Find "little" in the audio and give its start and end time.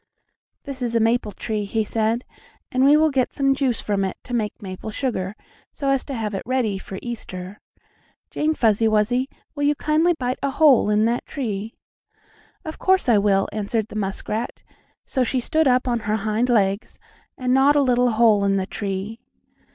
17.83-18.09